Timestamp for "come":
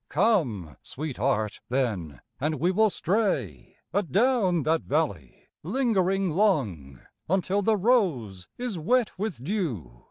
0.33-0.77